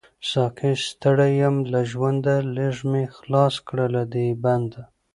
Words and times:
ساقۍ 0.29 0.73
ستړی 0.87 1.31
يم 1.43 1.55
له 1.71 1.79
ژونده، 1.91 2.35
ليږ 2.55 2.77
می 2.91 3.03
خلاص 3.17 3.55
کړه 3.67 3.85
له 3.95 4.03
دی 4.13 4.27
بنده 4.43 4.81